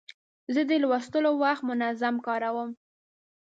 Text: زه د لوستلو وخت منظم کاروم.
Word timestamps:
زه 0.53 0.61
د 0.69 0.71
لوستلو 0.83 1.31
وخت 1.43 1.63
منظم 1.69 2.15
کاروم. 2.25 2.69